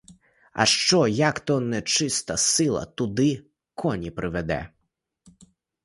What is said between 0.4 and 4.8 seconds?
А що, як то нечиста сила туди коні приведе?